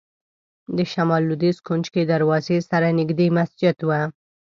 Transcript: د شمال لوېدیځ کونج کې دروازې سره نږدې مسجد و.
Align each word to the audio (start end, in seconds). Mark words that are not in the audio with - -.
د 0.75 0.79
شمال 0.91 1.21
لوېدیځ 1.27 1.57
کونج 1.67 1.85
کې 1.93 2.01
دروازې 2.13 2.57
سره 2.71 2.87
نږدې 2.99 3.27
مسجد 3.37 3.77
و. 3.87 3.89